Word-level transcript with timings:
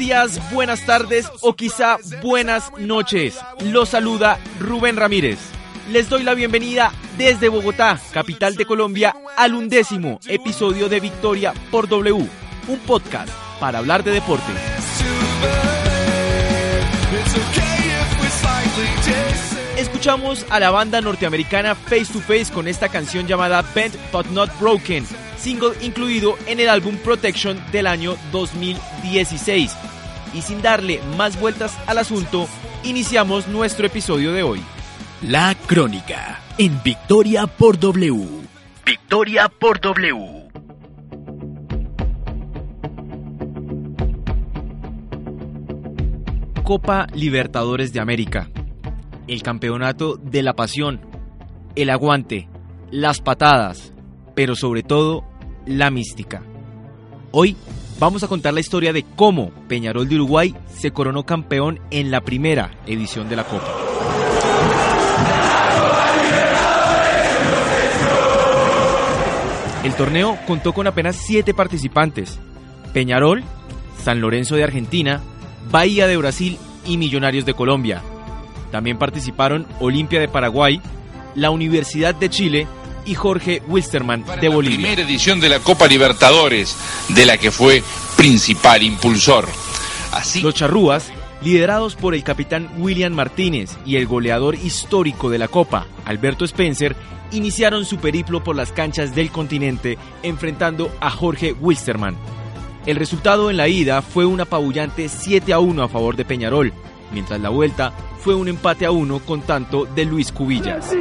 días, 0.00 0.40
buenas 0.50 0.86
tardes 0.86 1.30
o 1.42 1.54
quizá 1.54 1.98
buenas 2.22 2.72
noches. 2.78 3.38
Los 3.62 3.90
saluda 3.90 4.38
Rubén 4.58 4.96
Ramírez. 4.96 5.38
Les 5.90 6.08
doy 6.08 6.22
la 6.22 6.32
bienvenida 6.32 6.90
desde 7.18 7.50
Bogotá, 7.50 8.00
capital 8.10 8.56
de 8.56 8.64
Colombia, 8.64 9.14
al 9.36 9.54
undécimo 9.54 10.18
episodio 10.26 10.88
de 10.88 11.00
Victoria 11.00 11.52
por 11.70 11.86
W, 11.86 12.26
un 12.68 12.78
podcast 12.86 13.30
para 13.60 13.78
hablar 13.78 14.02
de 14.02 14.12
deporte. 14.12 14.79
Escuchamos 20.00 20.46
a 20.48 20.58
la 20.58 20.70
banda 20.70 21.02
norteamericana 21.02 21.74
Face 21.74 22.06
to 22.10 22.20
Face 22.20 22.46
con 22.50 22.66
esta 22.66 22.88
canción 22.88 23.26
llamada 23.26 23.62
Bent 23.74 23.94
But 24.10 24.28
Not 24.28 24.50
Broken, 24.58 25.04
single 25.36 25.72
incluido 25.82 26.38
en 26.46 26.58
el 26.58 26.70
álbum 26.70 26.96
Protection 26.96 27.62
del 27.70 27.86
año 27.86 28.16
2016. 28.32 29.76
Y 30.32 30.40
sin 30.40 30.62
darle 30.62 31.02
más 31.18 31.38
vueltas 31.38 31.76
al 31.86 31.98
asunto, 31.98 32.48
iniciamos 32.82 33.46
nuestro 33.46 33.86
episodio 33.86 34.32
de 34.32 34.42
hoy. 34.42 34.62
La 35.20 35.54
Crónica 35.66 36.40
en 36.56 36.82
Victoria 36.82 37.46
por 37.46 37.78
W. 37.78 38.26
Victoria 38.86 39.50
por 39.50 39.82
W. 39.82 40.48
Copa 46.64 47.06
Libertadores 47.12 47.92
de 47.92 48.00
América. 48.00 48.48
El 49.30 49.44
campeonato 49.44 50.16
de 50.16 50.42
la 50.42 50.54
pasión, 50.54 51.02
el 51.76 51.90
aguante, 51.90 52.48
las 52.90 53.20
patadas, 53.20 53.92
pero 54.34 54.56
sobre 54.56 54.82
todo 54.82 55.22
la 55.66 55.92
mística. 55.92 56.42
Hoy 57.30 57.56
vamos 58.00 58.24
a 58.24 58.26
contar 58.26 58.54
la 58.54 58.58
historia 58.58 58.92
de 58.92 59.04
cómo 59.14 59.52
Peñarol 59.68 60.08
de 60.08 60.16
Uruguay 60.16 60.56
se 60.74 60.90
coronó 60.90 61.26
campeón 61.26 61.78
en 61.92 62.10
la 62.10 62.22
primera 62.22 62.72
edición 62.86 63.28
de 63.28 63.36
la 63.36 63.44
Copa. 63.44 63.72
El 69.84 69.94
torneo 69.94 70.38
contó 70.44 70.72
con 70.72 70.88
apenas 70.88 71.14
siete 71.14 71.54
participantes. 71.54 72.40
Peñarol, 72.92 73.44
San 74.02 74.20
Lorenzo 74.20 74.56
de 74.56 74.64
Argentina, 74.64 75.20
Bahía 75.70 76.08
de 76.08 76.16
Brasil 76.16 76.58
y 76.84 76.96
Millonarios 76.96 77.44
de 77.44 77.54
Colombia. 77.54 78.02
También 78.70 78.98
participaron 78.98 79.66
Olimpia 79.80 80.20
de 80.20 80.28
Paraguay, 80.28 80.80
la 81.34 81.50
Universidad 81.50 82.14
de 82.14 82.30
Chile 82.30 82.66
y 83.04 83.14
Jorge 83.14 83.62
Wilstermann 83.66 84.24
de 84.40 84.48
Bolivia. 84.48 84.78
La 84.78 84.82
primera 84.84 85.02
edición 85.02 85.40
de 85.40 85.48
la 85.48 85.58
Copa 85.60 85.86
Libertadores, 85.86 86.76
de 87.08 87.26
la 87.26 87.38
que 87.38 87.50
fue 87.50 87.82
principal 88.16 88.82
impulsor. 88.82 89.48
Así... 90.12 90.40
Los 90.40 90.54
charrúas, 90.54 91.10
liderados 91.42 91.96
por 91.96 92.14
el 92.14 92.22
capitán 92.22 92.68
William 92.78 93.12
Martínez 93.12 93.76
y 93.84 93.96
el 93.96 94.06
goleador 94.06 94.54
histórico 94.54 95.30
de 95.30 95.38
la 95.38 95.48
Copa, 95.48 95.86
Alberto 96.04 96.44
Spencer, 96.44 96.96
iniciaron 97.32 97.84
su 97.84 97.98
periplo 97.98 98.42
por 98.42 98.56
las 98.56 98.72
canchas 98.72 99.14
del 99.14 99.30
continente 99.30 99.98
enfrentando 100.22 100.90
a 101.00 101.10
Jorge 101.10 101.52
Wilstermann. 101.52 102.16
El 102.86 102.96
resultado 102.96 103.50
en 103.50 103.56
la 103.56 103.68
ida 103.68 104.02
fue 104.02 104.24
un 104.24 104.40
apabullante 104.40 105.08
7 105.08 105.52
a 105.52 105.58
1 105.58 105.82
a 105.82 105.88
favor 105.88 106.16
de 106.16 106.24
Peñarol, 106.24 106.72
mientras 107.12 107.40
la 107.40 107.48
vuelta 107.48 107.92
fue 108.18 108.34
un 108.34 108.48
empate 108.48 108.86
a 108.86 108.90
1 108.90 109.20
con 109.20 109.42
tanto 109.42 109.86
de 109.86 110.04
Luis 110.04 110.30
Cubillas. 110.32 110.92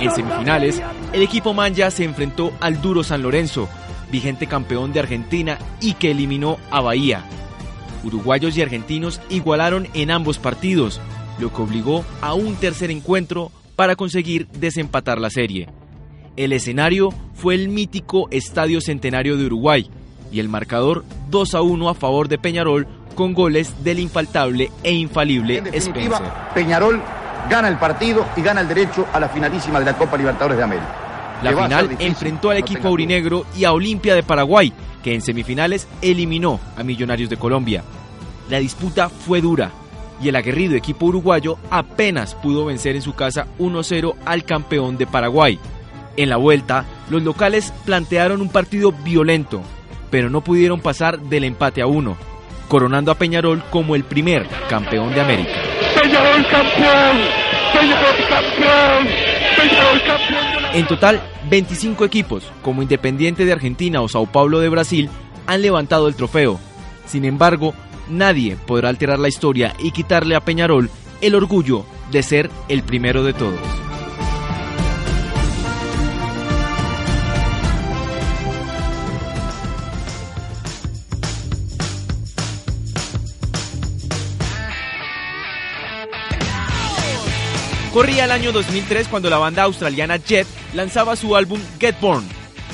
En 0.00 0.10
semifinales, 0.10 0.82
el 1.12 1.22
equipo 1.22 1.54
Manja 1.54 1.90
se 1.90 2.04
enfrentó 2.04 2.52
al 2.60 2.80
duro 2.80 3.04
San 3.04 3.22
Lorenzo, 3.22 3.68
vigente 4.10 4.46
campeón 4.46 4.92
de 4.92 5.00
Argentina 5.00 5.58
y 5.80 5.94
que 5.94 6.10
eliminó 6.10 6.58
a 6.70 6.80
Bahía. 6.80 7.24
Uruguayos 8.02 8.56
y 8.56 8.62
argentinos 8.62 9.20
igualaron 9.28 9.86
en 9.94 10.10
ambos 10.10 10.38
partidos, 10.38 11.00
lo 11.38 11.52
que 11.52 11.62
obligó 11.62 12.04
a 12.20 12.34
un 12.34 12.56
tercer 12.56 12.90
encuentro 12.90 13.52
para 13.76 13.96
conseguir 13.96 14.48
desempatar 14.48 15.18
la 15.18 15.30
serie. 15.30 15.68
El 16.36 16.52
escenario 16.52 17.10
fue 17.34 17.54
el 17.54 17.68
mítico 17.68 18.28
Estadio 18.30 18.80
Centenario 18.80 19.36
de 19.36 19.46
Uruguay 19.46 19.90
y 20.32 20.40
el 20.40 20.48
marcador 20.48 21.04
2 21.30 21.54
a 21.54 21.62
1 21.62 21.88
a 21.88 21.94
favor 21.94 22.28
de 22.28 22.38
Peñarol 22.38 22.86
con 23.20 23.34
goles 23.34 23.84
del 23.84 23.98
infaltable 23.98 24.72
e 24.82 24.94
infalible 24.94 25.58
en 25.58 25.74
Spencer. 25.74 26.22
Peñarol 26.54 27.02
gana 27.50 27.68
el 27.68 27.76
partido 27.76 28.26
y 28.34 28.40
gana 28.40 28.62
el 28.62 28.68
derecho 28.68 29.06
a 29.12 29.20
la 29.20 29.28
finalísima 29.28 29.78
de 29.78 29.84
la 29.84 29.92
Copa 29.92 30.16
Libertadores 30.16 30.56
de 30.56 30.64
América. 30.64 30.88
La 31.42 31.52
final 31.52 31.96
enfrentó 31.98 32.48
al 32.48 32.56
equipo 32.56 32.88
aurinegro 32.88 33.44
y 33.54 33.64
a 33.64 33.74
Olimpia 33.74 34.14
de 34.14 34.22
Paraguay, 34.22 34.72
que 35.02 35.14
en 35.14 35.20
semifinales 35.20 35.86
eliminó 36.00 36.60
a 36.78 36.82
Millonarios 36.82 37.28
de 37.28 37.36
Colombia. 37.36 37.84
La 38.48 38.58
disputa 38.58 39.10
fue 39.10 39.42
dura 39.42 39.70
y 40.22 40.30
el 40.30 40.36
aguerrido 40.36 40.74
equipo 40.74 41.04
uruguayo 41.04 41.58
apenas 41.70 42.34
pudo 42.34 42.64
vencer 42.64 42.96
en 42.96 43.02
su 43.02 43.12
casa 43.12 43.48
1-0 43.58 44.14
al 44.24 44.44
campeón 44.44 44.96
de 44.96 45.06
Paraguay. 45.06 45.58
En 46.16 46.30
la 46.30 46.38
vuelta, 46.38 46.86
los 47.10 47.22
locales 47.22 47.74
plantearon 47.84 48.40
un 48.40 48.48
partido 48.48 48.92
violento, 48.92 49.60
pero 50.10 50.30
no 50.30 50.40
pudieron 50.40 50.80
pasar 50.80 51.20
del 51.20 51.44
empate 51.44 51.82
a 51.82 51.86
uno, 51.86 52.16
coronando 52.70 53.10
a 53.10 53.16
Peñarol 53.16 53.64
como 53.68 53.96
el 53.96 54.04
primer 54.04 54.46
campeón 54.68 55.12
de 55.12 55.20
América. 55.20 55.50
Peñarol 56.00 56.46
campeón, 56.46 57.16
Peñarol 57.74 58.16
campeón, 58.28 59.08
Peñarol 59.56 60.02
campeón. 60.06 60.64
En 60.72 60.86
total, 60.86 61.20
25 61.50 62.04
equipos, 62.04 62.44
como 62.62 62.82
Independiente 62.82 63.44
de 63.44 63.52
Argentina 63.52 64.00
o 64.00 64.08
Sao 64.08 64.26
Paulo 64.26 64.60
de 64.60 64.68
Brasil, 64.68 65.10
han 65.48 65.62
levantado 65.62 66.06
el 66.06 66.14
trofeo. 66.14 66.60
Sin 67.06 67.24
embargo, 67.24 67.74
nadie 68.08 68.56
podrá 68.68 68.88
alterar 68.88 69.18
la 69.18 69.28
historia 69.28 69.74
y 69.80 69.90
quitarle 69.90 70.36
a 70.36 70.44
Peñarol 70.44 70.90
el 71.20 71.34
orgullo 71.34 71.84
de 72.12 72.22
ser 72.22 72.50
el 72.68 72.84
primero 72.84 73.24
de 73.24 73.32
todos. 73.32 73.89
Corría 87.92 88.24
el 88.24 88.30
año 88.30 88.52
2003 88.52 89.08
cuando 89.08 89.28
la 89.28 89.38
banda 89.38 89.64
australiana 89.64 90.16
Jet 90.16 90.46
lanzaba 90.74 91.16
su 91.16 91.34
álbum 91.34 91.60
Get 91.80 91.98
Born 92.00 92.24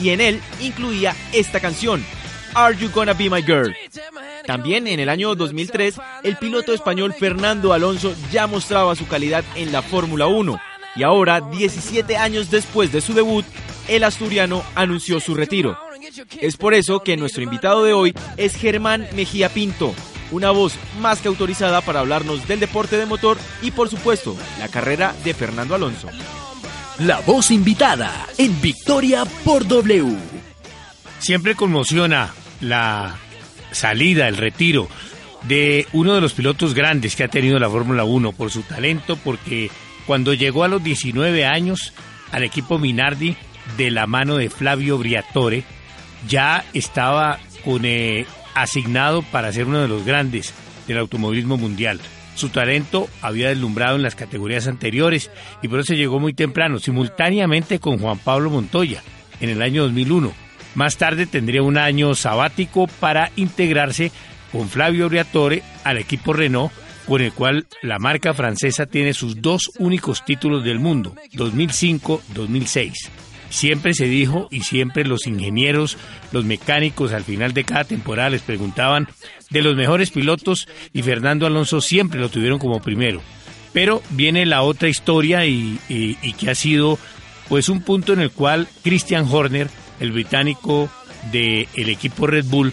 y 0.00 0.10
en 0.10 0.20
él 0.20 0.42
incluía 0.60 1.16
esta 1.32 1.58
canción, 1.58 2.04
Are 2.54 2.76
You 2.76 2.90
Gonna 2.90 3.14
Be 3.14 3.30
My 3.30 3.42
Girl? 3.42 3.74
También 4.46 4.86
en 4.86 5.00
el 5.00 5.08
año 5.08 5.34
2003, 5.34 5.96
el 6.22 6.36
piloto 6.36 6.74
español 6.74 7.14
Fernando 7.14 7.72
Alonso 7.72 8.14
ya 8.30 8.46
mostraba 8.46 8.94
su 8.94 9.06
calidad 9.06 9.42
en 9.54 9.72
la 9.72 9.80
Fórmula 9.80 10.26
1 10.26 10.60
y 10.96 11.02
ahora, 11.02 11.40
17 11.40 12.16
años 12.16 12.50
después 12.50 12.92
de 12.92 13.00
su 13.00 13.14
debut, 13.14 13.44
el 13.88 14.04
asturiano 14.04 14.62
anunció 14.74 15.20
su 15.20 15.34
retiro. 15.34 15.78
Es 16.40 16.56
por 16.56 16.74
eso 16.74 17.00
que 17.00 17.16
nuestro 17.16 17.42
invitado 17.42 17.84
de 17.84 17.92
hoy 17.92 18.14
es 18.36 18.54
Germán 18.54 19.06
Mejía 19.14 19.48
Pinto, 19.48 19.94
una 20.30 20.50
voz 20.50 20.74
más 21.00 21.20
que 21.20 21.28
autorizada 21.28 21.80
para 21.80 22.00
hablarnos 22.00 22.46
del 22.48 22.60
deporte 22.60 22.96
de 22.96 23.06
motor 23.06 23.38
y 23.62 23.70
por 23.70 23.88
supuesto 23.88 24.36
la 24.58 24.68
carrera 24.68 25.14
de 25.24 25.34
Fernando 25.34 25.74
Alonso. 25.74 26.08
La 26.98 27.20
voz 27.20 27.50
invitada 27.50 28.26
en 28.38 28.60
Victoria 28.60 29.24
por 29.44 29.66
W. 29.66 30.16
Siempre 31.18 31.54
conmociona 31.54 32.32
la 32.60 33.16
salida, 33.70 34.28
el 34.28 34.36
retiro 34.36 34.88
de 35.42 35.86
uno 35.92 36.14
de 36.14 36.20
los 36.20 36.32
pilotos 36.32 36.74
grandes 36.74 37.14
que 37.14 37.24
ha 37.24 37.28
tenido 37.28 37.58
la 37.58 37.70
Fórmula 37.70 38.04
1 38.04 38.32
por 38.32 38.50
su 38.50 38.62
talento, 38.62 39.16
porque 39.16 39.70
cuando 40.06 40.34
llegó 40.34 40.64
a 40.64 40.68
los 40.68 40.82
19 40.82 41.44
años 41.44 41.92
al 42.32 42.42
equipo 42.42 42.78
Minardi 42.78 43.36
de 43.76 43.90
la 43.90 44.06
mano 44.06 44.36
de 44.36 44.50
Flavio 44.50 44.98
Briatore, 44.98 45.64
ya 46.28 46.64
estaba 46.72 47.38
eh, 47.82 48.26
asignado 48.54 49.22
para 49.22 49.52
ser 49.52 49.66
uno 49.66 49.80
de 49.80 49.88
los 49.88 50.04
grandes 50.04 50.54
del 50.86 50.98
automovilismo 50.98 51.56
mundial. 51.56 52.00
Su 52.34 52.50
talento 52.50 53.08
había 53.22 53.48
deslumbrado 53.48 53.96
en 53.96 54.02
las 54.02 54.14
categorías 54.14 54.68
anteriores 54.68 55.30
y 55.62 55.68
por 55.68 55.80
eso 55.80 55.94
llegó 55.94 56.20
muy 56.20 56.34
temprano, 56.34 56.78
simultáneamente 56.78 57.80
con 57.80 57.98
Juan 57.98 58.18
Pablo 58.18 58.50
Montoya, 58.50 59.02
en 59.40 59.50
el 59.50 59.62
año 59.62 59.84
2001. 59.84 60.32
Más 60.74 60.98
tarde 60.98 61.26
tendría 61.26 61.62
un 61.62 61.78
año 61.78 62.14
sabático 62.14 62.86
para 63.00 63.30
integrarse 63.36 64.12
con 64.52 64.68
Flavio 64.68 65.08
Briatore 65.08 65.62
al 65.84 65.96
equipo 65.96 66.34
Renault, 66.34 66.72
con 67.06 67.22
el 67.22 67.32
cual 67.32 67.66
la 67.82 67.98
marca 67.98 68.34
francesa 68.34 68.84
tiene 68.84 69.14
sus 69.14 69.40
dos 69.40 69.70
únicos 69.78 70.24
títulos 70.24 70.62
del 70.64 70.78
mundo, 70.78 71.14
2005-2006. 71.32 73.08
Siempre 73.50 73.94
se 73.94 74.06
dijo 74.06 74.48
y 74.50 74.62
siempre 74.62 75.04
los 75.04 75.26
ingenieros, 75.26 75.96
los 76.32 76.44
mecánicos 76.44 77.12
al 77.12 77.24
final 77.24 77.52
de 77.52 77.64
cada 77.64 77.84
temporada 77.84 78.30
les 78.30 78.42
preguntaban 78.42 79.08
de 79.50 79.62
los 79.62 79.76
mejores 79.76 80.10
pilotos 80.10 80.68
y 80.92 81.02
Fernando 81.02 81.46
Alonso 81.46 81.80
siempre 81.80 82.20
lo 82.20 82.28
tuvieron 82.28 82.58
como 82.58 82.80
primero. 82.80 83.22
Pero 83.72 84.02
viene 84.10 84.46
la 84.46 84.62
otra 84.62 84.88
historia 84.88 85.46
y, 85.46 85.78
que 86.38 86.50
ha 86.50 86.54
sido 86.54 86.98
pues 87.48 87.68
un 87.68 87.82
punto 87.82 88.12
en 88.12 88.20
el 88.20 88.30
cual 88.30 88.68
Christian 88.82 89.26
Horner, 89.30 89.68
el 90.00 90.12
británico 90.12 90.90
del 91.30 91.88
equipo 91.88 92.26
Red 92.26 92.46
Bull, 92.46 92.72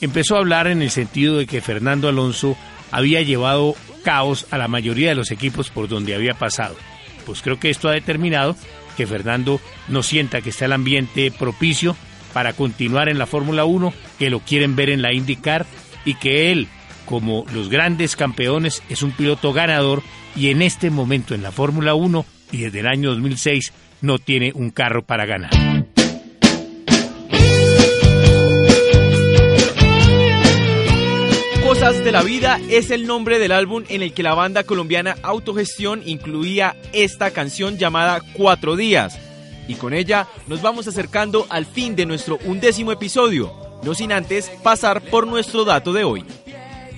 empezó 0.00 0.36
a 0.36 0.38
hablar 0.38 0.66
en 0.66 0.82
el 0.82 0.90
sentido 0.90 1.38
de 1.38 1.46
que 1.46 1.60
Fernando 1.60 2.08
Alonso 2.08 2.56
había 2.90 3.22
llevado 3.22 3.74
caos 4.04 4.46
a 4.50 4.58
la 4.58 4.68
mayoría 4.68 5.08
de 5.08 5.14
los 5.14 5.30
equipos 5.30 5.70
por 5.70 5.88
donde 5.88 6.14
había 6.14 6.34
pasado. 6.34 6.76
Pues 7.24 7.40
creo 7.40 7.58
que 7.58 7.70
esto 7.70 7.88
ha 7.88 7.92
determinado 7.92 8.56
que 8.96 9.06
Fernando 9.06 9.60
no 9.88 10.02
sienta 10.02 10.40
que 10.40 10.50
está 10.50 10.66
el 10.66 10.72
ambiente 10.72 11.30
propicio 11.30 11.96
para 12.32 12.52
continuar 12.52 13.08
en 13.08 13.18
la 13.18 13.26
Fórmula 13.26 13.64
1, 13.64 13.92
que 14.18 14.30
lo 14.30 14.40
quieren 14.40 14.76
ver 14.76 14.90
en 14.90 15.02
la 15.02 15.12
IndyCar 15.12 15.66
y 16.04 16.14
que 16.14 16.50
él, 16.50 16.68
como 17.04 17.44
los 17.52 17.68
grandes 17.68 18.16
campeones, 18.16 18.82
es 18.88 19.02
un 19.02 19.12
piloto 19.12 19.52
ganador 19.52 20.02
y 20.34 20.48
en 20.48 20.62
este 20.62 20.90
momento 20.90 21.34
en 21.34 21.42
la 21.42 21.52
Fórmula 21.52 21.94
1 21.94 22.24
y 22.52 22.58
desde 22.58 22.80
el 22.80 22.86
año 22.86 23.10
2006 23.10 23.72
no 24.00 24.18
tiene 24.18 24.52
un 24.54 24.70
carro 24.70 25.02
para 25.02 25.26
ganar. 25.26 25.71
Cosas 32.02 32.14
de 32.14 32.18
la 32.18 32.24
Vida 32.24 32.60
es 32.68 32.90
el 32.90 33.06
nombre 33.06 33.38
del 33.38 33.52
álbum 33.52 33.84
en 33.88 34.02
el 34.02 34.12
que 34.12 34.24
la 34.24 34.34
banda 34.34 34.64
colombiana 34.64 35.14
Autogestión 35.22 36.02
incluía 36.04 36.74
esta 36.92 37.30
canción 37.30 37.78
llamada 37.78 38.20
Cuatro 38.32 38.74
Días. 38.74 39.20
Y 39.68 39.76
con 39.76 39.94
ella 39.94 40.26
nos 40.48 40.62
vamos 40.62 40.88
acercando 40.88 41.46
al 41.48 41.64
fin 41.64 41.94
de 41.94 42.04
nuestro 42.04 42.40
undécimo 42.44 42.90
episodio, 42.90 43.52
no 43.84 43.94
sin 43.94 44.10
antes 44.10 44.50
pasar 44.64 45.00
por 45.00 45.28
nuestro 45.28 45.64
dato 45.64 45.92
de 45.92 46.02
hoy. 46.02 46.24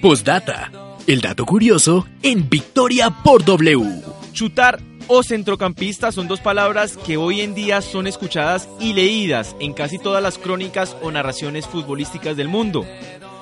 Postdata. 0.00 0.70
El 1.06 1.20
dato 1.20 1.44
curioso 1.44 2.06
en 2.22 2.48
Victoria 2.48 3.10
por 3.10 3.44
W. 3.44 3.84
Chutar 4.32 4.80
o 5.06 5.22
centrocampista 5.22 6.12
son 6.12 6.28
dos 6.28 6.40
palabras 6.40 6.96
que 6.96 7.16
hoy 7.16 7.42
en 7.42 7.54
día 7.54 7.82
son 7.82 8.06
escuchadas 8.06 8.68
y 8.80 8.94
leídas 8.94 9.54
en 9.60 9.74
casi 9.74 9.98
todas 9.98 10.22
las 10.22 10.38
crónicas 10.38 10.96
o 11.02 11.10
narraciones 11.10 11.66
futbolísticas 11.66 12.36
del 12.36 12.48
mundo. 12.48 12.86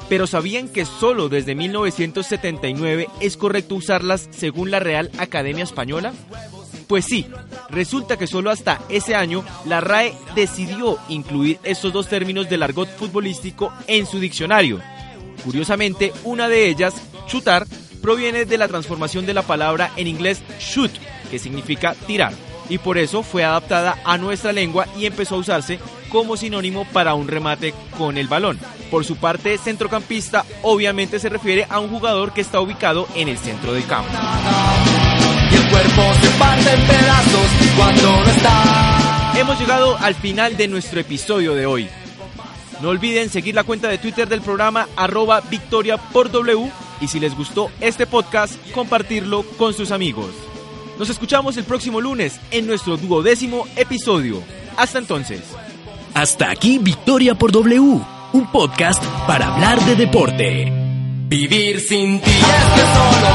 Pero 0.09 0.27
¿sabían 0.27 0.69
que 0.69 0.85
solo 0.85 1.29
desde 1.29 1.55
1979 1.55 3.09
es 3.21 3.37
correcto 3.37 3.77
usarlas 3.77 4.29
según 4.31 4.71
la 4.71 4.81
Real 4.81 5.11
Academia 5.19 5.65
Española? 5.65 6.13
Pues 6.87 7.07
sí, 7.07 7.27
resulta 7.71 8.19
que 8.19 8.27
solo 8.27 8.51
hasta 8.51 8.81
ese 8.91 9.15
año 9.15 9.45
la 9.65 9.81
RAE 9.81 10.15
decidió 10.35 10.99
incluir 11.09 11.59
estos 11.65 11.93
dos 11.93 12.09
términos 12.09 12.51
del 12.51 12.63
argot 12.63 12.89
futbolístico 12.97 13.73
en 13.87 14.05
su 14.05 14.21
diccionario. 14.21 14.81
Curiosamente, 15.45 16.13
una 16.25 16.49
de 16.49 16.69
ellas, 16.69 16.95
chutar, 17.27 17.67
proviene 18.03 18.45
de 18.45 18.59
la 18.59 18.69
transformación 18.69 19.25
de 19.25 19.33
la 19.33 19.43
palabra 19.43 19.91
en 19.97 20.07
inglés 20.07 20.43
shoot, 20.61 20.91
que 21.31 21.39
significa 21.39 21.95
tirar, 22.07 22.35
y 22.69 22.79
por 22.79 22.99
eso 22.99 23.23
fue 23.23 23.43
adaptada 23.45 23.99
a 24.05 24.19
nuestra 24.19 24.53
lengua 24.53 24.87
y 24.99 25.07
empezó 25.07 25.37
a 25.37 25.39
usarse 25.39 25.79
como 26.11 26.37
sinónimo 26.37 26.85
para 26.93 27.15
un 27.15 27.29
remate 27.29 27.73
con 27.97 28.19
el 28.19 28.29
balón. 28.29 28.59
Por 28.93 29.06
su 29.06 29.17
parte, 29.17 29.56
centrocampista 29.56 30.44
obviamente 30.61 31.19
se 31.19 31.31
refiere 31.31 31.67
a 31.71 31.81
un 31.81 31.89
jugador 31.89 32.35
que 32.35 32.43
está 32.43 32.61
ubicado 32.61 33.09
en 33.15 33.27
el 33.27 33.39
centro 33.39 33.73
del 33.73 33.87
campo. 33.87 34.11
el 35.50 35.71
cuerpo 35.71 36.03
se 36.21 36.29
parte 36.39 36.75
en 36.75 36.87
pedazos 36.87 37.47
cuando 37.75 38.23
no 38.23 38.31
está. 38.31 39.33
Hemos 39.39 39.59
llegado 39.59 39.97
al 39.97 40.15
final 40.15 40.59
de 40.59 40.69
nuestro 40.69 41.00
episodio 41.00 41.55
de 41.55 41.65
hoy. 41.65 41.89
No 42.83 42.91
olviden 42.91 43.31
seguir 43.31 43.55
la 43.55 43.65
cuenta 43.65 43.89
de 43.89 43.97
Twitter 43.97 44.29
del 44.29 44.43
programa 44.43 44.87
arroba 44.94 45.41
victoria 45.41 45.97
por 45.97 46.31
W 46.31 46.71
y 47.00 47.09
si 47.09 47.19
les 47.19 47.35
gustó 47.35 47.71
este 47.81 48.06
podcast, 48.06 48.56
compartirlo 48.73 49.43
con 49.56 49.73
sus 49.73 49.91
amigos. 49.91 50.35
Nos 50.99 51.09
escuchamos 51.09 51.56
el 51.56 51.65
próximo 51.65 51.99
lunes 51.99 52.39
en 52.50 52.67
nuestro 52.67 52.99
duodécimo 52.99 53.67
episodio. 53.75 54.43
Hasta 54.77 54.99
entonces. 54.99 55.41
Hasta 56.12 56.50
aquí 56.50 56.77
Victoria 56.77 57.35
por 57.35 57.53
W, 57.53 58.03
un 58.32 58.46
podcast 58.46 59.02
para 59.26 59.55
hablar 59.55 59.81
de 59.84 59.96
deporte. 59.96 60.73
Vivir 61.29 61.81
sin 61.81 62.20
ti 62.20 62.31
es 62.31 62.64
que 62.75 62.81
solo 62.94 63.29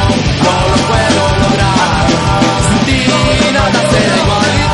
no 0.43 0.67
lo 0.69 0.77
puedo 0.87 1.23
lograr. 1.41 2.07
Sin 2.69 2.85
ti 2.85 3.51
nada 3.53 4.66